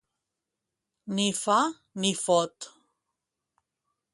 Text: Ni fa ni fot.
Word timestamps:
Ni 1.17 1.27
fa 1.41 1.59
ni 2.01 2.11
fot. 2.23 2.55